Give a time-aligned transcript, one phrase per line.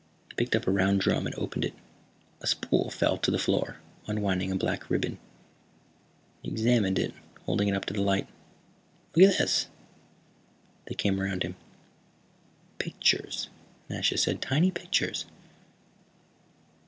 [0.29, 1.75] He picked up a round drum and opened it.
[2.41, 3.77] A spool fell to the floor,
[4.07, 5.19] unwinding a black ribbon.
[6.41, 7.13] He examined it,
[7.45, 8.25] holding it up to the light.
[9.15, 9.67] "Look at this!"
[10.87, 11.55] They came around him.
[12.79, 13.49] "Pictures,"
[13.91, 14.41] Nasha said.
[14.41, 15.25] "Tiny pictures."